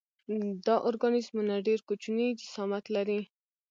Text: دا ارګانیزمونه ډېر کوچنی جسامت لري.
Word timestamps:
دا 0.65 0.75
ارګانیزمونه 0.89 1.55
ډېر 1.67 1.79
کوچنی 1.87 2.27
جسامت 2.41 2.85
لري. 2.95 3.19